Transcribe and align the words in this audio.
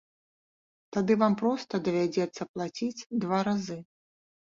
Тады 0.97 1.17
вам 1.25 1.37
проста 1.43 1.73
давядзецца 1.89 2.51
плаціць 2.55 3.07
два 3.27 3.47
разы. 3.53 3.83